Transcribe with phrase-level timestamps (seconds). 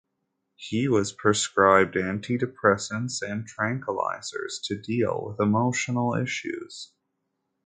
[0.55, 6.91] He was prescribed anti-depressants and tranquilizers to deal with emotional issues.